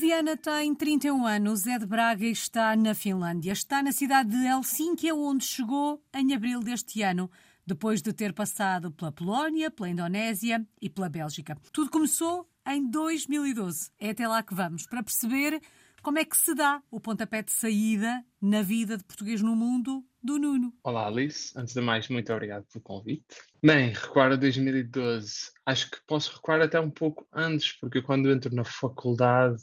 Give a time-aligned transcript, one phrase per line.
[0.00, 3.52] Viana tem 31 anos, é de Braga e está na Finlândia.
[3.52, 7.30] Está na cidade de Helsínquia, onde chegou em abril deste ano,
[7.66, 11.54] depois de ter passado pela Polónia, pela Indonésia e pela Bélgica.
[11.70, 13.90] Tudo começou em 2012.
[13.98, 15.60] É até lá que vamos, para perceber
[16.02, 20.02] como é que se dá o pontapé de saída na vida de português no mundo
[20.22, 20.72] do Nuno?
[20.82, 21.52] Olá, Alice.
[21.54, 23.26] Antes de mais, muito obrigado pelo convite.
[23.62, 25.50] Bem, recuar a 2012.
[25.66, 29.62] Acho que posso recuar até um pouco antes, porque quando entro na faculdade,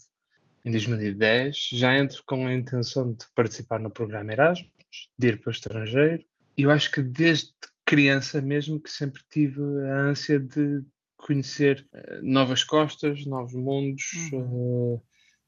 [0.67, 4.69] em 2010, já entro com a intenção de participar no programa Erasmus,
[5.17, 6.23] de ir para o estrangeiro.
[6.57, 7.51] E eu acho que desde
[7.85, 10.83] criança mesmo que sempre tive a ânsia de
[11.15, 14.03] conhecer uh, novas costas, novos mundos,
[14.33, 14.95] uhum.
[14.95, 15.03] uh,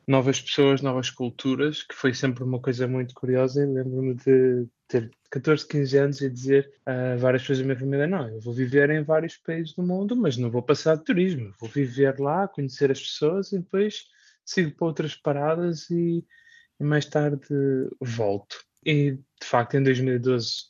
[0.07, 3.65] novas pessoas, novas culturas, que foi sempre uma coisa muito curiosa.
[3.65, 8.29] Lembro-me de ter 14, 15 anos e dizer a várias pessoas da minha família: Não,
[8.29, 11.53] eu vou viver em vários países do mundo, mas não vou passar de turismo.
[11.59, 14.05] Vou viver lá, conhecer as pessoas e depois
[14.49, 16.25] sigo para outras paradas e,
[16.79, 17.47] e mais tarde
[18.01, 18.63] volto.
[18.85, 20.69] E de facto, em 2012,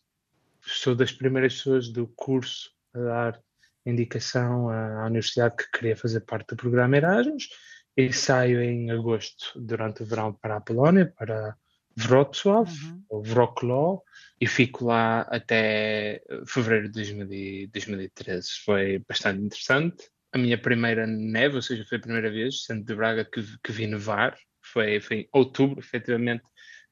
[0.62, 3.42] sou das primeiras pessoas do curso a dar
[3.86, 7.50] indicação à universidade que queria fazer parte do programa Erasmus
[7.96, 11.56] e saio em agosto, durante o verão, para a Polónia, para
[11.98, 13.04] Wrocław, uhum.
[13.10, 14.02] ou Wrocław,
[14.40, 18.48] e fico lá até fevereiro de 2013.
[18.64, 20.10] Foi bastante interessante.
[20.32, 23.72] A minha primeira neve, ou seja, foi a primeira vez, sendo de Braga, que, que
[23.72, 24.38] vi nevar.
[24.62, 26.44] Foi, foi em outubro, efetivamente,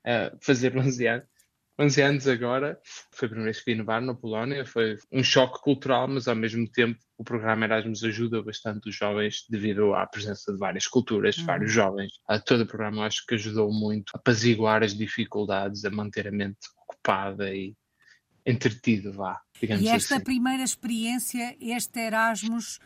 [0.05, 1.27] uh, fazer 11 anos.
[1.79, 2.79] 11 anos agora,
[3.11, 6.35] foi a primeira vez que vi nevar na Polónia, foi um choque cultural, mas ao
[6.35, 11.37] mesmo tempo o programa Erasmus ajuda bastante os jovens devido à presença de várias culturas,
[11.37, 11.45] uhum.
[11.45, 12.13] vários jovens.
[12.27, 16.31] A todo o programa acho que ajudou muito a apaziguar as dificuldades, a manter a
[16.31, 17.75] mente ocupada e
[18.43, 20.23] entretido, vá, digamos E esta assim.
[20.23, 22.79] primeira experiência, este Erasmus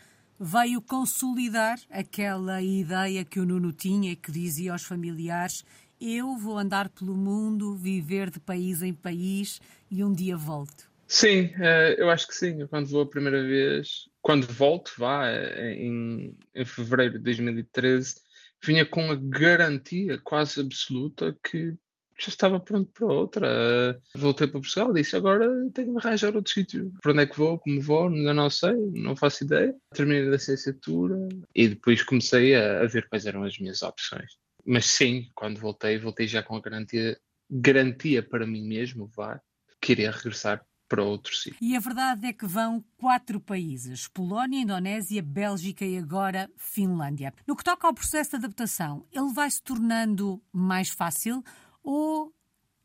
[0.44, 5.64] veio consolidar aquela ideia que o Nuno tinha e que dizia aos familiares
[6.02, 10.90] eu vou andar pelo mundo, viver de país em país e um dia volto?
[11.08, 12.66] Sim, eh, eu acho que sim.
[12.66, 18.16] Quando vou a primeira vez, quando volto, vá, eh, em, em fevereiro de 2013,
[18.64, 21.76] vinha com a garantia quase absoluta que
[22.22, 24.02] já estava pronto para outra.
[24.16, 26.92] Voltei para Portugal e disse: agora tenho de arranjar outro sítio.
[27.02, 27.60] Para onde é que vou?
[27.60, 28.08] Como vou?
[28.08, 29.76] Ainda não sei, não faço ideia.
[29.94, 31.18] Terminei a licenciatura
[31.56, 34.32] e depois comecei a, a ver quais eram as minhas opções
[34.66, 37.18] mas sim, quando voltei, voltei já com a garantia,
[37.50, 39.40] garantia para mim mesmo, vá,
[39.82, 41.58] que iria regressar para outro sítio.
[41.62, 47.34] E a verdade é que vão quatro países: Polónia, Indonésia, Bélgica e agora Finlândia.
[47.48, 51.44] No que toca ao processo de adaptação, ele vai se tornando mais fácil
[51.84, 52.34] ou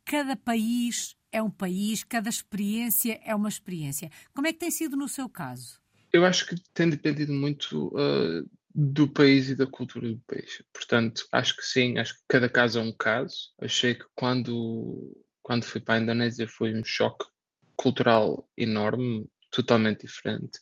[0.04, 4.10] cada país é um país, cada experiência é uma experiência?
[4.34, 5.80] Como é que tem sido no seu caso?
[6.12, 10.62] Eu acho que tem dependido muito uh, do país e da cultura do país.
[10.72, 13.52] Portanto, acho que sim, acho que cada caso é um caso.
[13.60, 17.26] Achei que quando, quando fui para a Indonésia foi um choque
[17.74, 20.58] cultural enorme, totalmente diferente.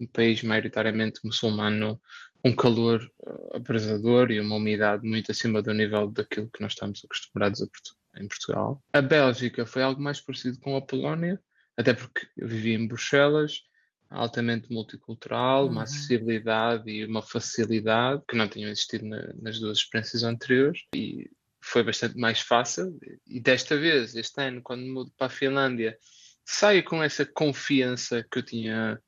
[0.00, 2.00] Um país maioritariamente muçulmano,
[2.44, 7.02] um calor uh, abrasador e uma umidade muito acima do nível daquilo que nós estamos
[7.04, 8.82] acostumados a, em Portugal.
[8.92, 11.40] A Bélgica foi algo mais parecido com a Polónia,
[11.76, 13.62] até porque eu vivi em Bruxelas
[14.10, 15.72] altamente multicultural, uhum.
[15.72, 21.30] uma acessibilidade e uma facilidade que não tinham existido na, nas duas experiências anteriores e
[21.60, 22.96] foi bastante mais fácil.
[23.26, 25.98] E desta vez, este ano, quando mudo para a Finlândia,
[26.44, 29.00] saio com essa confiança que eu tinha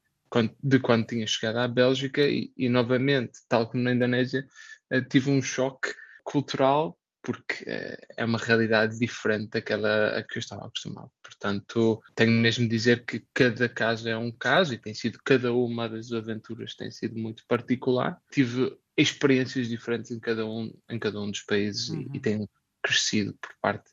[0.62, 4.46] de quando tinha chegado à Bélgica e, e novamente, tal como na Indonésia,
[4.90, 5.94] eh, tive um choque
[6.24, 11.10] cultural porque eh, é uma realidade diferente daquela a que eu estava acostumado.
[11.20, 15.52] Portanto, tenho mesmo de dizer que cada caso é um caso e tem sido cada
[15.52, 18.20] uma das aventuras tem sido muito particular.
[18.30, 22.08] Tive experiências diferentes em cada um, em cada um dos países uhum.
[22.12, 22.48] e, e tenho
[22.80, 23.90] crescido por parte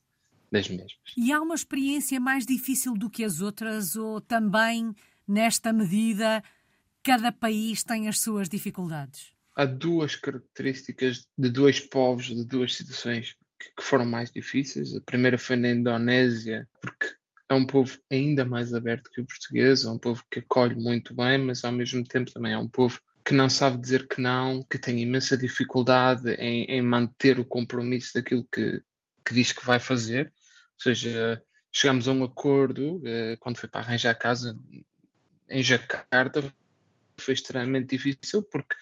[0.52, 0.94] das mesmas.
[1.18, 4.94] E há uma experiência mais difícil do que as outras ou também
[5.28, 6.44] nesta medida
[7.04, 9.34] cada país tem as suas dificuldades?
[9.56, 14.96] há duas características de dois povos, de duas situações que, foram mais difíceis.
[14.96, 17.16] A primeira foi na Indonésia, porque
[17.50, 21.14] é um povo ainda mais aberto que o português, é um povo que acolhe muito
[21.14, 24.64] bem, mas ao mesmo tempo também é um povo que não sabe dizer que não,
[24.64, 28.82] que tem imensa dificuldade em, em manter o compromisso daquilo que,
[29.26, 30.26] que diz que vai fazer.
[30.26, 31.42] Ou seja,
[31.72, 34.60] chegamos a um acordo eh, quando foi para arranjar casa
[35.54, 36.54] em Jacarta,
[37.18, 38.76] foi extremamente difícil porque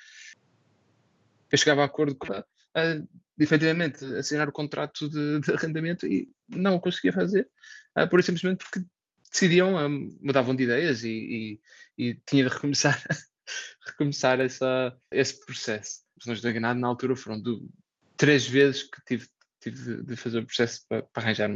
[1.51, 2.27] eu chegava a acordo com
[3.37, 7.49] efetivamente assinar o contrato de, de, arrendamento e não o conseguia fazer,
[7.97, 8.85] uh, e simplesmente porque
[9.29, 9.89] decidiam, uh,
[10.21, 11.59] mudavam de ideias e,
[11.97, 13.03] e, e tinha de recomeçar,
[13.85, 16.01] recomeçar essa, esse processo.
[16.25, 17.67] Não estou enganado, na altura foram do
[18.15, 19.27] três vezes que tive,
[19.59, 21.49] tive de fazer o processo para, para arranjar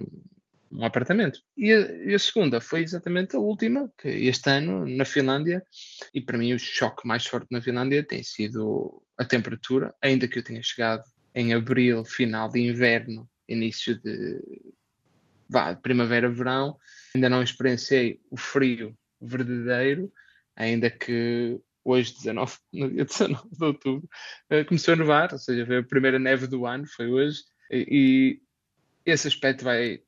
[0.77, 1.39] um apartamento.
[1.57, 5.63] E a, e a, segunda foi exatamente a última, que este ano, na Finlândia,
[6.13, 10.39] e para mim o choque mais forte na Finlândia tem sido a temperatura, ainda que
[10.39, 14.41] eu tenha chegado em abril, final de inverno, início de
[15.81, 16.77] primavera-verão,
[17.13, 20.11] ainda não experienciei o frio verdadeiro,
[20.55, 24.09] ainda que hoje, 19, no dia 19 de outubro,
[24.49, 28.41] eh, começou a nevar, ou seja, foi a primeira neve do ano, foi hoje, e
[29.05, 29.99] esse aspecto vai,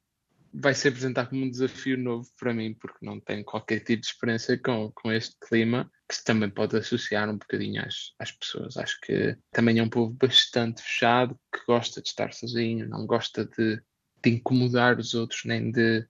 [0.60, 4.08] vai se apresentar como um desafio novo para mim, porque não tenho qualquer tipo de
[4.08, 8.76] experiência com, com este clima, que se também pode associar um bocadinho às, às pessoas.
[8.76, 13.46] Acho que também é um povo bastante fechado, que gosta de estar sozinho, não gosta
[13.46, 13.82] de,
[14.24, 16.08] de incomodar os outros, nem de,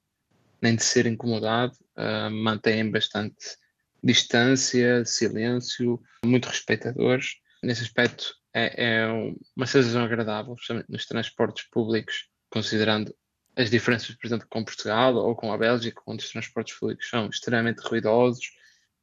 [0.61, 3.57] nem de ser incomodado, uh, mantém bastante
[4.01, 7.35] distância, silêncio, muito respeitadores.
[7.61, 9.07] Nesse aspecto, é, é
[9.55, 13.13] uma sensação agradável, especialmente nos transportes públicos, considerando
[13.57, 17.27] as diferenças, por exemplo, com Portugal ou com a Bélgica, onde os transportes públicos são
[17.27, 18.51] extremamente ruidosos,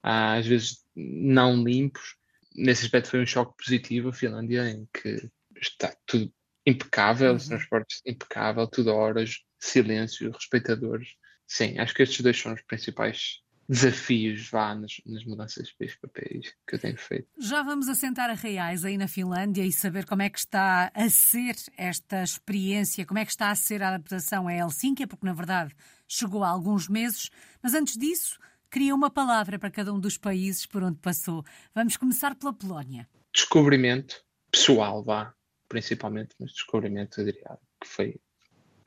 [0.00, 2.14] às vezes não limpos.
[2.54, 5.28] Nesse aspecto foi um choque positivo a Finlândia, em que
[5.60, 6.32] está tudo
[6.64, 7.36] impecável, uhum.
[7.36, 11.08] os transportes impecável, tudo a horas, silêncio, respeitadores.
[11.48, 15.96] Sim, acho que estes dois são os principais desafios vá nas, nas mudanças de país
[15.96, 17.28] para país que eu tenho feito.
[17.38, 21.08] Já vamos assentar a reais aí na Finlândia e saber como é que está a
[21.08, 25.32] ser esta experiência, como é que está a ser a adaptação a Helsínquia, porque na
[25.32, 25.74] verdade
[26.06, 27.30] chegou há alguns meses,
[27.62, 28.38] mas antes disso
[28.70, 31.44] queria uma palavra para cada um dos países por onde passou.
[31.74, 33.08] Vamos começar pela Polónia.
[33.32, 35.34] Descobrimento pessoal, vá,
[35.68, 38.20] principalmente, mas descobrimento, eu diria, que foi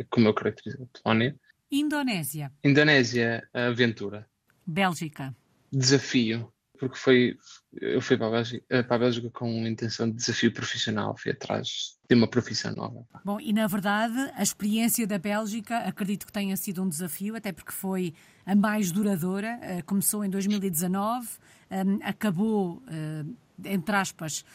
[0.10, 1.36] como eu caracterizo a Polónia.
[1.70, 2.52] Indonésia.
[2.64, 4.28] Indonésia, aventura
[4.68, 5.34] Bélgica.
[5.72, 7.38] Desafio, porque foi
[7.80, 11.32] eu fui para a, Bélgica, eh, para a Bélgica com intenção de desafio profissional, fui
[11.32, 13.06] atrás de uma profissão nova.
[13.24, 17.52] Bom, e na verdade, a experiência da Bélgica acredito que tenha sido um desafio, até
[17.52, 18.14] porque foi
[18.46, 21.28] a mais duradoura, eh, começou em 2019,
[21.70, 23.26] ehm, acabou eh,
[23.66, 24.46] entre aspas,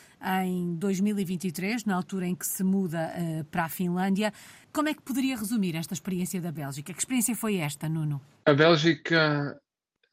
[0.44, 4.32] em 2023, na altura em que se muda uh, para a Finlândia.
[4.72, 6.92] Como é que poderia resumir esta experiência da Bélgica?
[6.92, 8.20] Que experiência foi esta, Nuno?
[8.46, 9.60] A Bélgica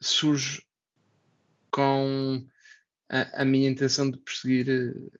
[0.02, 0.62] surge
[1.72, 2.46] com
[3.10, 5.18] a, a, minha intenção de perseguir eh,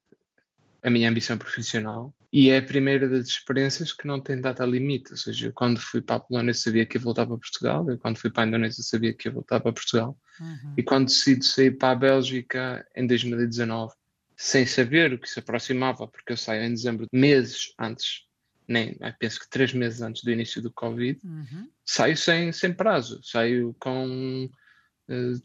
[0.84, 2.14] a minha ambição profissional.
[2.32, 6.00] E é a primeira das experiências que não tem data limite, ou seja, quando fui
[6.00, 8.84] para a Polónia sabia que ia voltar para Portugal, eu quando fui para a Indonésia
[8.84, 10.18] sabia que ia voltar para Portugal.
[10.40, 10.74] Uhum.
[10.78, 13.94] e quando decido sair para a Bélgica em 2019
[14.38, 18.24] sem saber o que se aproximava, porque eu saio em dezembro, meses antes,
[18.66, 21.70] nem penso que três meses antes do início do Covid, uhum.
[21.86, 24.50] saio sem, sem prazo, saio com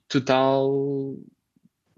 [0.09, 1.17] total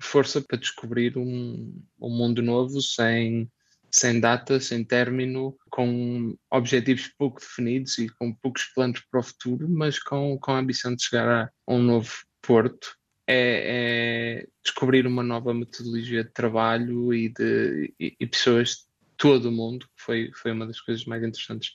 [0.01, 3.51] força para descobrir um, um mundo novo sem,
[3.91, 9.69] sem data, sem término, com objetivos pouco definidos e com poucos planos para o futuro,
[9.69, 12.97] mas com, com a ambição de chegar a, um novo porto.
[13.29, 18.85] É, é, descobrir uma nova metodologia de trabalho e de e, e pessoas de
[19.17, 21.73] todo o mundo, que foi, foi uma das coisas mais interessantes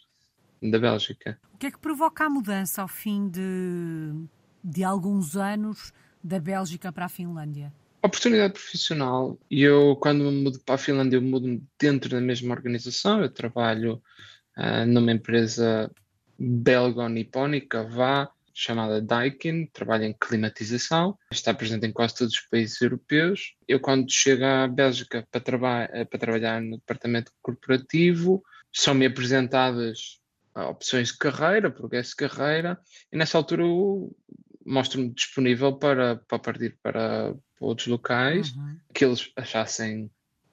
[0.62, 1.38] da Bélgica.
[1.54, 4.14] O que é que provoca a mudança ao fim de
[4.64, 7.74] de alguns anos da Bélgica para a Finlândia?
[8.04, 9.38] Oportunidade profissional.
[9.50, 13.22] Eu, quando me mudo para a Finlândia, eu mudo dentro da mesma organização.
[13.22, 14.02] Eu trabalho
[14.58, 15.92] uh, numa empresa
[16.40, 23.56] belgo-nipónica, vá, chamada Daikin, trabalho em climatização, está presente em quase todos os países europeus.
[23.68, 30.20] Eu, quando chego à Bélgica para, traba para trabalhar no departamento corporativo, são-me apresentadas
[30.56, 32.80] opções de carreira, progresso de carreira,
[33.12, 34.16] e nessa altura eu
[34.66, 38.78] mostro-me disponível para, para partir para, outros locais uhum.
[38.94, 40.10] que eles achassem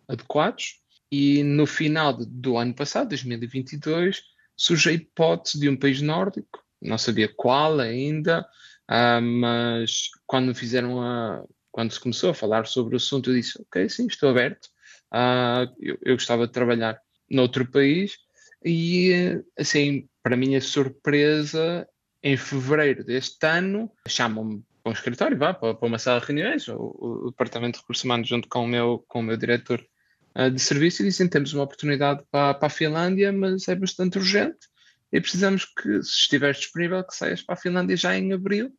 [0.07, 0.81] adequados.
[1.11, 4.23] E no final do ano passado, 2022,
[4.55, 8.47] surge a hipótese de um país nórdico, não sabia qual ainda,
[8.91, 11.45] uh, mas quando fizeram a.
[11.71, 14.67] Quando se começou a falar sobre o assunto, eu disse: Ok, sim, estou aberto.
[15.13, 17.01] Uh, eu, eu gostava de trabalhar
[17.31, 18.17] noutro país.
[18.65, 21.89] E, assim, para minha surpresa,
[22.23, 26.77] em fevereiro deste ano, chamam-me para um escritório, vá, para, uma sala de reuniões, o,
[27.27, 29.85] o, Departamento de Recursos Humanos, junto com o meu, com o meu diretor
[30.37, 34.19] uh, de serviço, e dizem temos uma oportunidade para, para a Finlândia, mas é bastante
[34.19, 34.69] urgente
[35.13, 38.71] e precisamos que, se estiveres disponível, que saias para a Finlândia já em abril,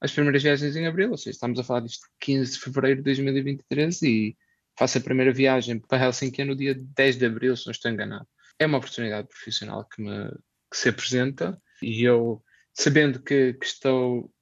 [0.00, 3.04] as primeiras viagens em abril, ou seja, estamos a falar disto 15 de fevereiro de
[3.04, 4.36] 2023 e
[4.76, 8.26] faço a primeira viagem para Helsinki no dia 10 de abril, se não estou enganado.
[8.58, 10.30] É uma oportunidade profissional que me
[10.70, 12.42] que se apresenta e eu
[12.78, 14.32] sabendo que, que estou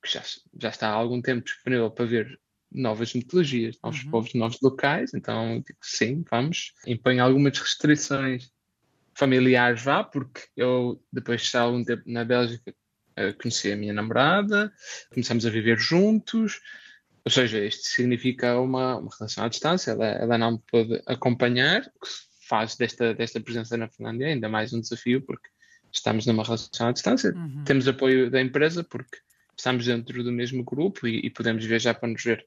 [0.00, 0.22] que já,
[0.60, 4.10] já está há algum tempo disponível para ver novas metodologias, novos uhum.
[4.10, 6.72] povos, novos locais, então digo sim, vamos.
[6.86, 8.50] Impõe algumas restrições
[9.14, 12.72] familiares, vá, porque eu, depois de estar algum tempo na Bélgica,
[13.18, 14.72] uh, conheci a minha namorada,
[15.12, 16.60] começamos a viver juntos,
[17.24, 21.82] ou seja, isto significa uma, uma relação à distância, ela, ela não me pôde acompanhar,
[21.82, 22.08] o que
[22.48, 25.48] faz desta, desta presença na Finlândia ainda mais um desafio, porque
[25.92, 27.64] estamos numa relação à distância, uhum.
[27.64, 29.18] temos apoio da empresa, porque
[29.56, 32.46] estamos dentro do mesmo grupo e, e podemos viajar para nos ver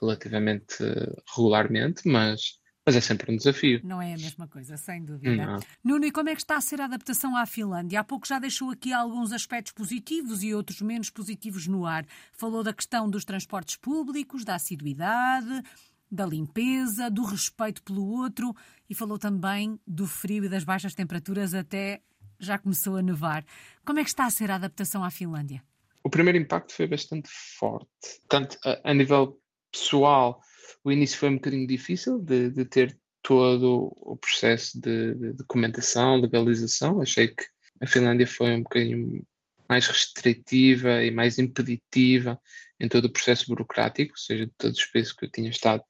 [0.00, 3.80] relativamente uh, regularmente, mas mas é sempre um desafio.
[3.84, 5.46] Não é a mesma coisa, sem dúvida.
[5.46, 5.60] Não.
[5.84, 8.00] Nuno, e como é que está a ser a adaptação à Finlândia?
[8.00, 12.06] Há pouco já deixou aqui alguns aspectos positivos e outros menos positivos no ar.
[12.32, 15.62] Falou da questão dos transportes públicos, da assiduidade,
[16.10, 18.54] da limpeza, do respeito pelo outro
[18.88, 22.02] e falou também do frio e das baixas temperaturas até
[22.40, 23.44] já começou a nevar.
[23.84, 25.62] Como é que está a ser a adaptação à Finlândia?
[26.02, 27.28] O primeiro impacto foi bastante
[27.58, 27.88] forte,
[28.28, 29.38] tanto a, a nível
[29.70, 30.40] pessoal
[30.84, 36.16] o início foi um bocadinho difícil de, de ter todo o processo de, de, documentação,
[36.16, 37.00] legalização.
[37.00, 37.44] Achei que
[37.80, 39.22] a Finlândia foi um bocadinho
[39.68, 42.40] mais restritiva e mais impeditiva
[42.78, 45.82] em todo o processo burocrático, ou seja, de todos os países que eu tinha estado,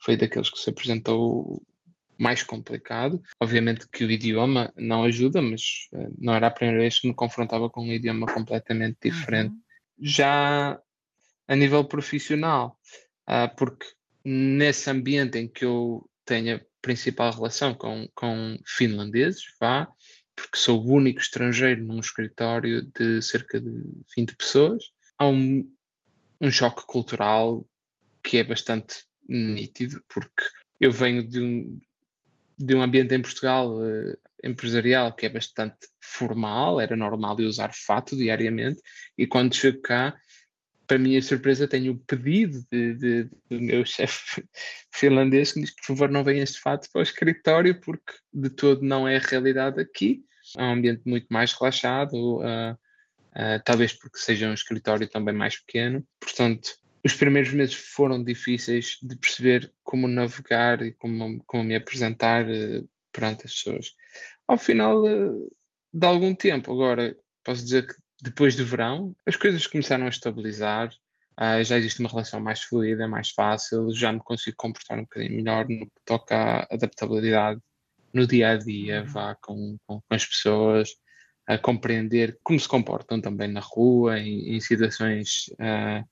[0.00, 1.62] foi daqueles que se apresentou
[2.18, 3.22] mais complicado.
[3.40, 7.14] Obviamente que o idioma não ajuda, mas uh, não era a primeira vez que me
[7.14, 9.52] confrontava com um idioma completamente diferente.
[9.52, 9.60] Uhum.
[10.00, 10.80] Já
[11.46, 12.78] a nível profissional,
[13.28, 13.86] uh, porque
[14.24, 19.88] nesse ambiente em que eu tenho a principal relação com, com finlandeses, vá,
[20.36, 23.70] porque sou o único estrangeiro num escritório de cerca de
[24.16, 24.84] 20 pessoas,
[25.16, 25.68] há um,
[26.40, 27.66] um choque cultural
[28.22, 30.44] que é bastante nítido, porque
[30.80, 31.80] eu venho de um,
[32.58, 37.72] de um ambiente em Portugal uh, empresarial que é bastante formal, era normal eu usar
[37.72, 38.80] fato diariamente,
[39.16, 40.16] e quando chego cá
[40.88, 44.42] para minha surpresa, tenho o pedido de, de, do meu chefe
[44.90, 48.82] finlandês que diz por favor, não venha este fato para o escritório, porque de todo
[48.82, 50.24] não é a realidade aqui.
[50.56, 55.58] É um ambiente muito mais relaxado, uh, uh, talvez porque seja um escritório também mais
[55.60, 56.02] pequeno.
[56.18, 56.70] Portanto,
[57.08, 62.88] os primeiros meses foram difíceis de perceber como navegar e como, como me apresentar uh,
[63.10, 63.94] perante as pessoas.
[64.46, 65.02] Ao final
[65.92, 70.90] de algum tempo, agora posso dizer que depois do verão, as coisas começaram a estabilizar,
[71.40, 75.36] uh, já existe uma relação mais fluida, mais fácil, já me consigo comportar um bocadinho
[75.36, 77.60] melhor no que toca à adaptabilidade
[78.12, 79.06] no dia a dia, uhum.
[79.06, 80.90] vá com, com, com, as pessoas,
[81.46, 86.06] a compreender como se comportam também na rua, em, em situações uh,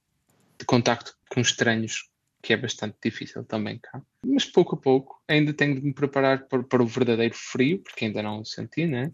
[0.58, 2.10] de contacto com estranhos,
[2.42, 4.00] que é bastante difícil também cá.
[4.24, 8.04] Mas pouco a pouco ainda tenho de me preparar para, para o verdadeiro frio, porque
[8.04, 9.12] ainda não o senti, né?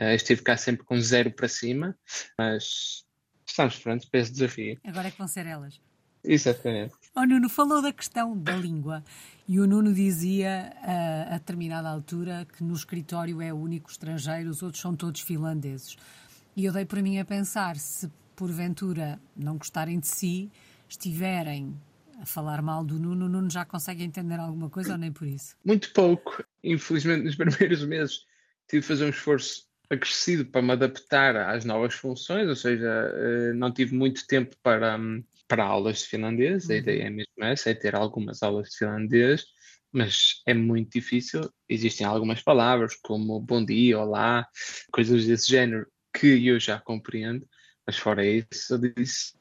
[0.00, 1.96] Uh, estive cá sempre com zero para cima,
[2.38, 3.04] mas
[3.46, 4.78] estamos prontos para esse desafio.
[4.84, 5.80] Agora é que vão ser elas.
[6.22, 6.94] Exatamente.
[7.14, 9.02] O Nuno falou da questão da língua
[9.48, 14.50] e o Nuno dizia uh, a determinada altura que no escritório é o único estrangeiro,
[14.50, 15.96] os outros são todos finlandeses.
[16.56, 20.50] E eu dei para mim a pensar se porventura não gostarem de si,
[20.88, 21.74] estiverem
[22.20, 25.26] a falar mal do Nuno, o Nuno já consegue entender alguma coisa ou nem por
[25.26, 25.56] isso?
[25.64, 26.42] Muito pouco.
[26.64, 28.24] Infelizmente, nos primeiros meses
[28.68, 33.52] tive de fazer um esforço acrescido para me adaptar às novas funções, ou seja, eh,
[33.52, 36.78] não tive muito tempo para, hum, para aulas de finlandês, a uhum.
[36.78, 39.44] ideia é mesmo essa, é ter algumas aulas de finlandês,
[39.92, 41.48] mas é muito difícil.
[41.68, 44.46] Existem algumas palavras como bom dia, olá,
[44.90, 47.46] coisas desse género que eu já compreendo,
[47.86, 49.34] mas fora isso, eu disse.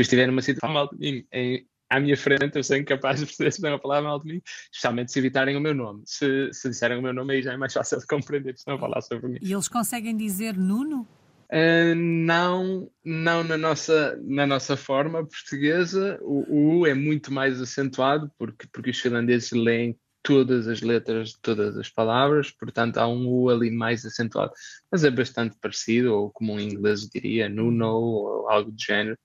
[0.00, 3.60] Se eu estiver numa situação em, à minha frente, eu sou incapaz de perceber se
[3.60, 4.40] vem uma palavra mal de mim,
[4.72, 6.02] especialmente se evitarem o meu nome.
[6.06, 8.78] Se, se disserem o meu nome, aí já é mais fácil de compreender se não
[8.78, 9.38] falar sobre mim.
[9.42, 11.06] E eles conseguem dizer Nuno?
[11.52, 16.18] Uh, não, não na nossa, na nossa forma portuguesa.
[16.22, 21.30] O, o U é muito mais acentuado, porque, porque os finlandeses leem todas as letras
[21.30, 24.52] de todas as palavras, portanto há um U ali mais acentuado,
[24.90, 29.18] mas é bastante parecido, ou como um inglês diria, Nuno, ou algo do género.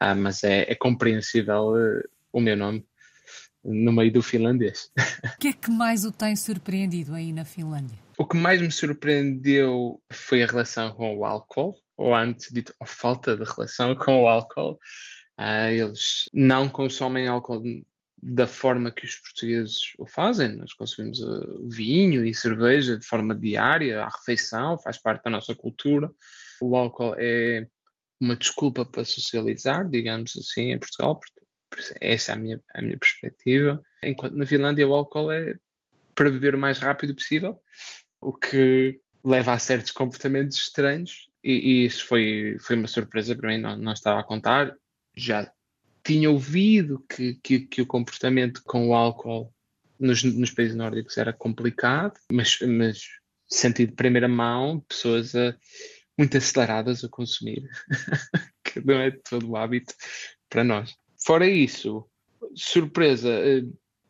[0.00, 2.02] Ah, mas é, é compreensível uh,
[2.32, 2.84] o meu nome
[3.62, 4.90] no meio do finlandês.
[5.36, 7.98] O que é que mais o tem surpreendido aí na Finlândia?
[8.16, 12.86] O que mais me surpreendeu foi a relação com o álcool, ou antes dito, a
[12.86, 14.78] falta de relação com o álcool.
[15.38, 17.62] Uh, eles não consomem álcool
[18.22, 20.56] da forma que os portugueses o fazem.
[20.56, 25.54] Nós consumimos uh, vinho e cerveja de forma diária, à refeição, faz parte da nossa
[25.54, 26.10] cultura.
[26.60, 27.66] O álcool é
[28.20, 31.18] uma desculpa para socializar, digamos assim, em Portugal.
[32.00, 33.82] Essa é a minha, a minha perspectiva.
[34.02, 35.54] Enquanto na Finlândia o álcool é
[36.14, 37.58] para beber o mais rápido possível,
[38.20, 41.30] o que leva a certos comportamentos estranhos.
[41.42, 44.74] E, e isso foi, foi uma surpresa para mim, não, não estava a contar.
[45.16, 45.50] Já
[46.04, 49.52] tinha ouvido que, que, que o comportamento com o álcool
[49.98, 53.02] nos, nos países nórdicos era complicado, mas, mas
[53.46, 55.56] senti de primeira mão pessoas a,
[56.20, 57.66] muito aceleradas a consumir,
[58.62, 59.94] que não é todo o hábito
[60.50, 60.94] para nós.
[61.24, 62.06] Fora isso,
[62.54, 63.62] surpresa, eh,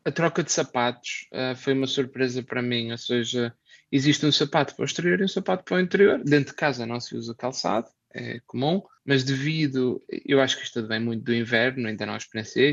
[0.04, 3.54] a troca de sapatos uh, foi uma surpresa para mim, ou seja,
[3.92, 6.20] existe um sapato para o exterior e um sapato para o interior.
[6.24, 10.84] Dentro de casa não se usa calçado, é comum, mas devido, eu acho que isto
[10.88, 12.72] vem muito do inverno, ainda não experienciei,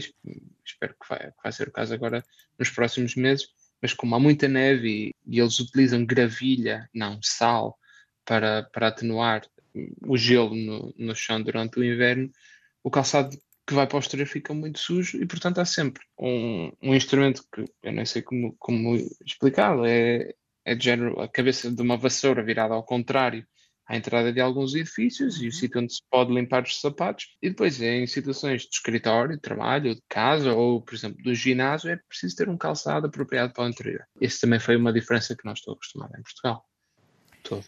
[0.65, 2.25] espero que vai, que vai ser o caso agora
[2.57, 7.77] nos próximos meses, mas como há muita neve e, e eles utilizam gravilha, não sal,
[8.27, 9.47] para, para atenuar
[10.05, 12.29] o gelo no, no chão durante o inverno,
[12.83, 16.71] o calçado que vai para o exterior fica muito sujo e, portanto, há sempre um,
[16.81, 20.33] um instrumento que eu nem sei como, como explicá-lo, é,
[20.65, 23.45] é de género a cabeça de uma vassoura virada ao contrário
[23.87, 25.43] à entrada de alguns edifícios uhum.
[25.43, 25.51] e o uhum.
[25.51, 27.37] sítio onde se pode limpar os sapatos.
[27.41, 31.89] E depois, em situações de escritório, de trabalho, de casa ou, por exemplo, do ginásio,
[31.89, 34.05] é preciso ter um calçado apropriado para o interior.
[34.19, 36.65] Esse também foi uma diferença que não estou acostumado em Portugal.
[37.43, 37.65] Todo.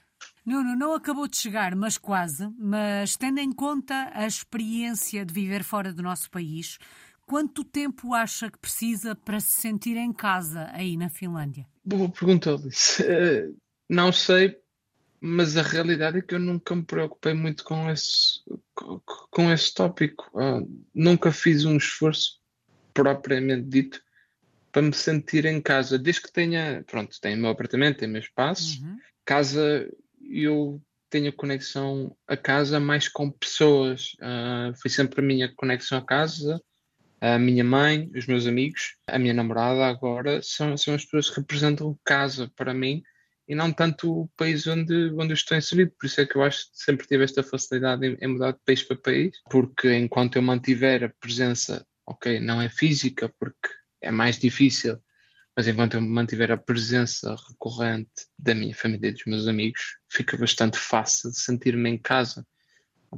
[0.49, 2.51] Nuno, não acabou de chegar, mas quase.
[2.57, 6.79] Mas tendo em conta a experiência de viver fora do nosso país,
[7.27, 11.67] quanto tempo acha que precisa para se sentir em casa aí na Finlândia?
[11.85, 13.03] Boa pergunta, Alice.
[13.03, 13.55] Uh,
[13.87, 14.57] não sei,
[15.21, 18.39] mas a realidade é que eu nunca me preocupei muito com esse,
[18.73, 20.31] com, com esse tópico.
[20.33, 22.39] Uh, nunca fiz um esforço
[22.91, 24.01] propriamente dito
[24.71, 28.13] para me sentir em casa, desde que tenha, pronto, tenho o meu apartamento, tenho o
[28.13, 28.97] meu espaço, uhum.
[29.23, 29.87] casa
[30.29, 34.13] eu tenho conexão a casa mais com pessoas.
[34.21, 36.61] Uh, foi sempre a minha conexão a casa,
[37.19, 41.39] a minha mãe, os meus amigos, a minha namorada agora são, são as pessoas que
[41.39, 43.01] representam casa para mim
[43.47, 45.91] e não tanto o país onde, onde eu estou inserido.
[45.99, 48.59] Por isso é que eu acho que sempre tive esta facilidade em, em mudar de
[48.63, 53.69] país para país, porque enquanto eu mantiver a presença, ok, não é física, porque
[54.01, 54.99] é mais difícil
[55.59, 60.37] mas enquanto eu mantiver a presença recorrente da minha família e dos meus amigos, fica
[60.37, 62.47] bastante fácil sentir-me em casa,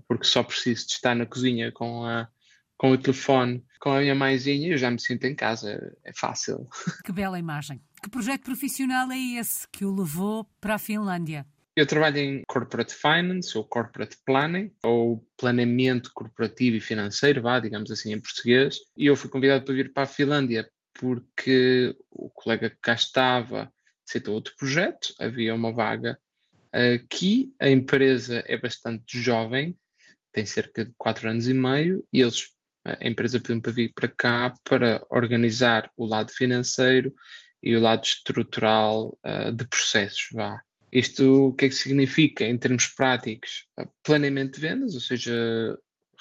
[0.08, 2.28] porque só preciso de estar na cozinha com, a,
[2.76, 6.12] com o telefone, com a minha mãezinha, e eu já me sinto em casa, é
[6.16, 6.68] fácil.
[7.06, 7.80] Que bela imagem.
[8.02, 11.46] Que projeto profissional é esse que o levou para a Finlândia?
[11.76, 17.92] Eu trabalho em Corporate Finance ou Corporate Planning, ou planeamento corporativo e financeiro, vá, digamos
[17.92, 20.68] assim em português, e eu fui convidado para vir para a Finlândia
[21.02, 23.74] porque o colega que cá estava
[24.08, 26.16] aceitou outro projeto, havia uma vaga
[26.72, 29.76] aqui, a empresa é bastante jovem,
[30.32, 32.54] tem cerca de 4 anos e meio, e eles,
[32.86, 37.12] a empresa pediu para vir para cá para organizar o lado financeiro
[37.64, 40.62] e o lado estrutural uh, de processos, vá.
[40.92, 43.66] Isto o que é que significa em termos práticos?
[44.04, 45.34] Planeamento de vendas, ou seja,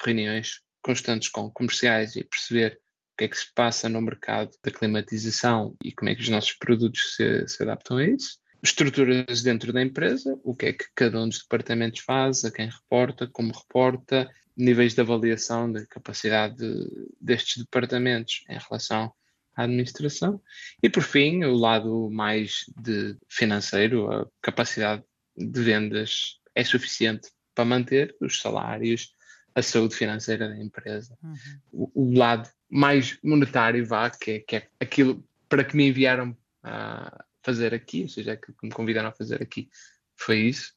[0.02, 2.80] reuniões constantes com comerciais e perceber
[3.20, 6.52] que é que se passa no mercado da climatização e como é que os nossos
[6.52, 8.38] produtos se, se adaptam a isso.
[8.62, 12.70] Estruturas dentro da empresa, o que é que cada um dos departamentos faz, a quem
[12.70, 16.88] reporta, como reporta, níveis de avaliação da capacidade de,
[17.20, 19.12] destes departamentos em relação
[19.54, 20.40] à administração
[20.82, 25.04] e, por fim, o lado mais de financeiro, a capacidade
[25.36, 29.14] de vendas é suficiente para manter os salários,
[29.54, 31.18] a saúde financeira da empresa.
[31.22, 31.34] Uhum.
[31.70, 36.36] O, o, lado mais monetário, vá, que é, que é aquilo para que me enviaram
[36.62, 39.68] a fazer aqui, ou seja, aquilo que me convidaram a fazer aqui
[40.16, 40.72] foi isso.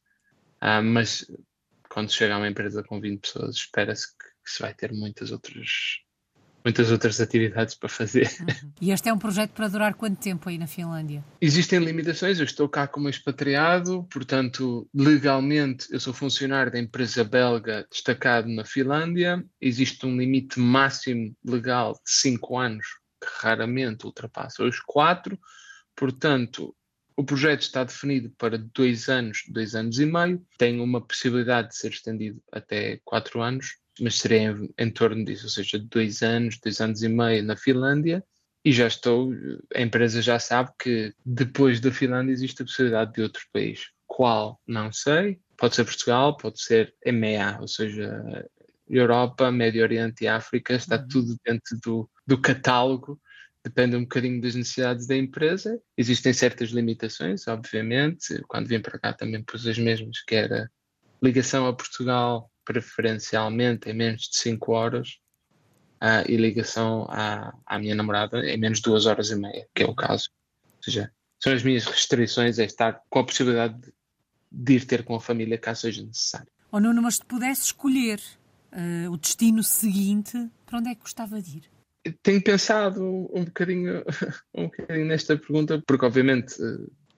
[0.62, 1.30] Uh, mas
[1.88, 5.30] quando chega a uma empresa com 20 pessoas, espera-se que, que se vai ter muitas
[5.30, 6.00] outras
[6.64, 8.28] muitas outras atividades para fazer.
[8.40, 8.72] Uhum.
[8.80, 11.22] E este é um projeto para durar quanto tempo aí na Finlândia?
[11.40, 17.86] Existem limitações, eu estou cá como expatriado, portanto, legalmente eu sou funcionário da empresa belga
[17.90, 19.44] destacado na Finlândia.
[19.60, 22.86] Existe um limite máximo legal de 5 anos,
[23.20, 25.38] que raramente ultrapassa os 4.
[25.94, 26.74] Portanto,
[27.16, 31.76] o projeto está definido para dois anos, dois anos e meio, tem uma possibilidade de
[31.76, 36.58] ser estendido até quatro anos, mas seria em, em, torno disso, ou seja, dois anos,
[36.58, 38.24] dois anos e meio na Finlândia.
[38.64, 39.30] E já estou,
[39.74, 43.90] a empresa já sabe que depois da Finlândia existe a possibilidade de outro país.
[44.06, 44.60] Qual?
[44.66, 45.38] Não sei.
[45.56, 48.46] Pode ser Portugal, pode ser EMEA, ou seja,
[48.88, 51.08] Europa, Médio Oriente e África, está uhum.
[51.08, 53.20] tudo dentro do, do catálogo
[53.64, 55.80] depende um bocadinho das necessidades da empresa.
[55.96, 58.42] Existem certas limitações, obviamente.
[58.46, 60.70] Quando vim para cá também pus as mesmas, que era
[61.22, 65.18] ligação a Portugal preferencialmente em menos de 5 horas
[66.02, 69.82] uh, e ligação à, à minha namorada em menos de 2 horas e meia, que
[69.82, 70.30] é o caso.
[70.76, 73.92] Ou seja, são as minhas restrições é estar com a possibilidade de,
[74.50, 76.48] de ir ter com a família caso seja necessário.
[76.70, 78.20] Oh Nuno, mas se pudesse escolher
[78.72, 81.74] uh, o destino seguinte, para onde é que gostava de ir?
[82.22, 84.04] tenho pensado um bocadinho,
[84.54, 86.56] um bocadinho nesta pergunta, porque obviamente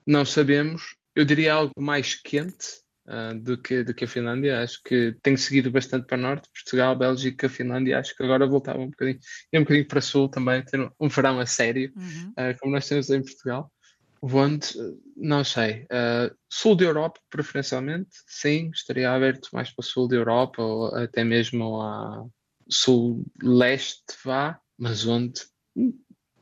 [0.05, 0.95] não sabemos.
[1.15, 4.61] Eu diria algo mais quente uh, do, que, do que a Finlândia.
[4.61, 7.99] Acho que tenho seguido bastante para norte, Portugal, Bélgica, Finlândia.
[7.99, 9.19] Acho que agora voltava um bocadinho,
[9.51, 12.31] e um bocadinho para sul também, ter um verão a sério, uhum.
[12.31, 13.71] uh, como nós temos em Portugal.
[14.19, 14.73] Onde,
[15.15, 20.15] não sei, uh, sul da Europa, preferencialmente, sim, estaria aberto mais para o sul da
[20.15, 22.25] Europa ou até mesmo a
[22.67, 25.41] sul-leste, vá, mas onde,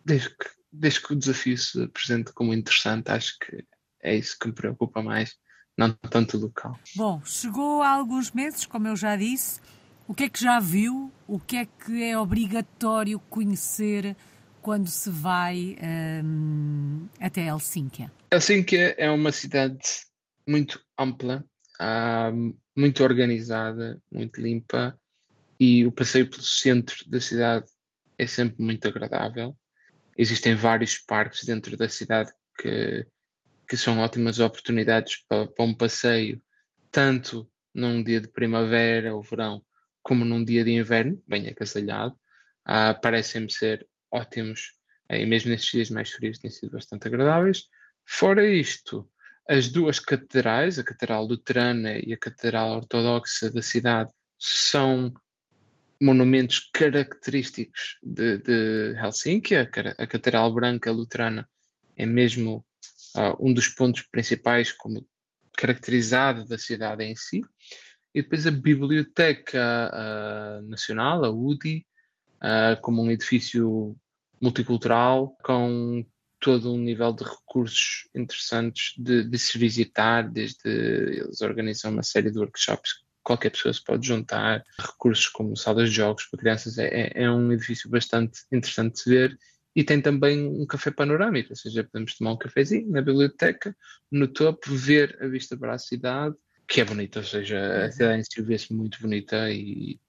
[0.04, 3.64] desde que, desde que o desafio se apresente como interessante, acho que
[4.02, 5.36] é isso que me preocupa mais,
[5.78, 6.78] não tanto local.
[6.96, 9.60] Bom, chegou há alguns meses, como eu já disse,
[10.08, 11.12] o que é que já viu?
[11.28, 14.16] O que é que é obrigatório conhecer
[14.62, 15.78] quando se vai
[16.24, 18.12] um, até Helsínquia?
[18.32, 19.80] Helsínquia é uma cidade
[20.48, 21.44] muito ampla,
[21.80, 24.98] uh, muito organizada, muito limpa
[25.60, 27.66] e o passeio pelo centro da cidade
[28.18, 29.56] é sempre muito agradável.
[30.18, 33.06] Existem vários parques dentro da cidade que,
[33.68, 36.42] que são ótimas oportunidades para, para um passeio,
[36.92, 39.62] tanto num dia de primavera ou verão,
[40.02, 42.16] como num dia de inverno, bem agasalhado.
[42.68, 44.74] Uh, Parecem-me ser ótimos,
[45.10, 47.66] e mesmo nestes dias mais frios têm sido bastante agradáveis.
[48.06, 49.10] Fora isto,
[49.48, 55.14] as duas catedrais, a Catedral Luterana e a Catedral Ortodoxa da cidade, são
[56.02, 59.56] monumentos característicos de, de Helsinki.
[59.56, 59.62] A,
[59.98, 61.48] a, Catedral Branca Luterana
[61.96, 62.66] é mesmo
[63.16, 65.06] uh, um dos pontos principais como
[65.58, 67.42] caracterizado da cidade em si.
[68.14, 71.86] E depois a Biblioteca uh, Nacional, a UDI,
[72.38, 73.96] uh, como um edifício
[74.42, 76.06] multicultural, com
[76.40, 82.30] todo um nível de recursos interessantes de, de, se visitar, desde eles organizam uma série
[82.30, 86.78] de workshops que qualquer pessoa se pode juntar, recursos como salas de jogos para crianças,
[86.78, 89.40] é, é, é um edifício bastante interessante de ver
[89.76, 93.76] e tem também um café panorâmico, ou seja, podemos tomar um cafezinho na biblioteca,
[94.10, 96.36] no topo, ver a vista para a cidade,
[96.68, 100.00] que é bonita, ou seja, a cidade em si vê-se muito bonita e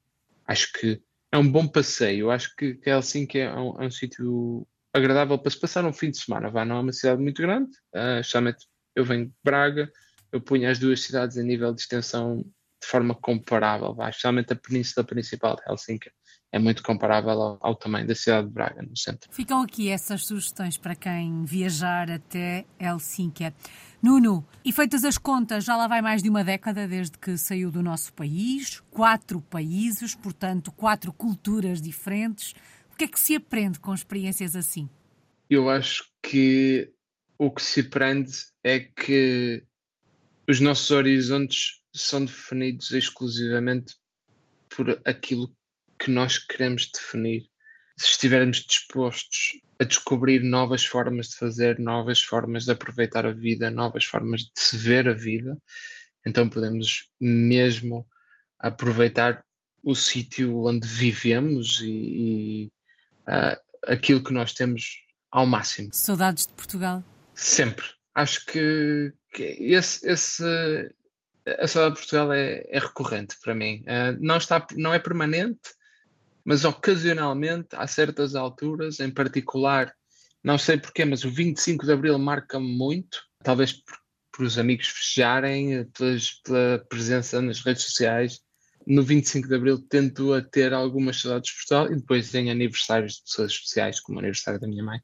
[0.47, 1.03] acho que
[1.33, 2.31] é um bom passeio.
[2.31, 6.19] Acho que, Helsinki é um, é um sítio agradável para se passar um fim de
[6.19, 6.49] semana.
[6.49, 9.91] Vá, não é uma cidade muito grande, uh, justamente eu venho de Braga,
[10.33, 12.39] eu punho as duas cidades a nível de extensão
[12.81, 16.11] de forma comparável, vá, especialmente a península principal de Helsinki
[16.57, 19.29] é muito comparável ao, ao, tamanho da cidade de Braga, no centro.
[19.31, 23.55] Ficam aqui essas sugestões para quem viajar até Helsínquia.
[24.03, 27.71] Nuno, e feitas as contas, já lá vai mais de uma década desde que saiu
[27.71, 32.55] do nosso país, quatro países, portanto, quatro culturas diferentes.
[32.93, 34.89] O que é que se aprende com experiências assim?
[35.51, 36.91] Eu acho que
[37.39, 38.33] o que se aprende
[38.65, 39.63] é que
[40.49, 43.95] os nossos horizontes são definidos exclusivamente
[44.69, 45.55] por aquilo
[45.99, 47.49] que nós queremos definir.
[47.97, 53.71] Se estivermos dispostos a descobrir novas formas de fazer, novas formas de aproveitar a vida,
[53.71, 55.57] novas formas de se ver a vida,
[56.27, 58.07] então podemos mesmo
[58.59, 59.45] aproveitar
[59.83, 62.73] o sítio onde vivemos e, e
[63.29, 63.57] uh,
[63.87, 65.91] aquilo que nós temos ao máximo.
[65.93, 67.05] Saudades de Portugal?
[67.35, 67.87] Sempre.
[68.15, 70.43] Acho que, que esse, esse,
[71.47, 73.83] a saudade de Portugal é, é recorrente para mim.
[73.83, 75.71] Uh, não, está, não é permanente,
[76.47, 79.93] mas ocasionalmente, a certas alturas, em particular,
[80.45, 83.99] não sei porquê, mas o 25 de Abril marca-me muito, talvez por,
[84.33, 88.41] por os amigos festejarem, pelas, pela presença nas redes sociais.
[88.87, 93.15] No 25 de Abril tento a ter algumas saudades de Portugal e depois em aniversários
[93.15, 95.01] de pessoas especiais, como o aniversário da minha mãe,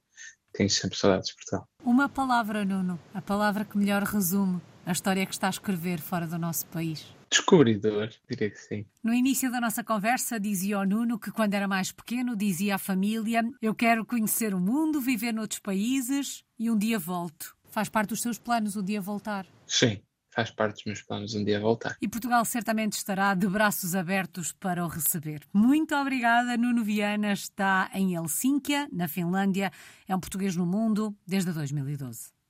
[0.52, 1.66] tenho sempre saudades de Portugal.
[1.83, 6.24] Uma palavra, Nuno, a palavra que melhor resume a história que está a escrever fora
[6.24, 7.05] do nosso país.
[7.33, 8.85] Descobridor, diria que sim.
[9.03, 12.79] No início da nossa conversa, dizia o Nuno que quando era mais pequeno dizia à
[12.79, 17.57] família: Eu quero conhecer o mundo, viver noutros países e um dia volto.
[17.71, 19.47] Faz parte dos seus planos um dia voltar?
[19.66, 21.97] Sim, faz parte dos meus planos um dia voltar.
[22.03, 25.40] E Portugal certamente estará de braços abertos para o receber.
[25.55, 29.73] Muito obrigada, Nuno Viana está em Helsínquia, na Finlândia.
[30.07, 32.41] É um português no mundo desde 2012.